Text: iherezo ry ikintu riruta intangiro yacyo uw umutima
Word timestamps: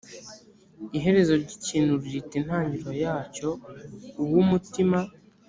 iherezo 0.97 1.33
ry 1.41 1.51
ikintu 1.57 1.93
riruta 2.01 2.33
intangiro 2.41 2.91
yacyo 3.03 3.49
uw 4.21 4.33
umutima 4.43 4.99